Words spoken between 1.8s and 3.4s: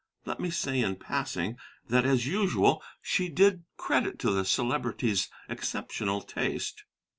that as usual she